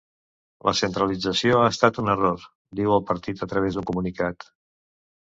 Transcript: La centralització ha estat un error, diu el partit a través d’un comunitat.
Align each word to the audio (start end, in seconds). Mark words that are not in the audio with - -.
La 0.67 0.71
centralització 0.77 1.59
ha 1.63 1.67
estat 1.73 1.99
un 2.03 2.09
error, 2.13 2.47
diu 2.79 2.95
el 2.97 3.05
partit 3.11 3.45
a 3.47 3.49
través 3.53 3.79
d’un 3.79 3.87
comunitat. 3.91 4.49